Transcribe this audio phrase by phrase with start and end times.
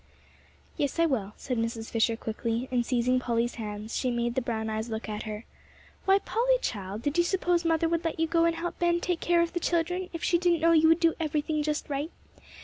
[0.77, 1.91] "Yes, I will," said Mrs.
[1.91, 5.45] Fisher, quickly, and, seizing Polly's hands, she made the brown eyes look at her;
[6.05, 9.19] "why, Polly child, did you suppose Mother would let you go and help Ben take
[9.19, 12.09] care of the children if she didn't know you would do everything just right?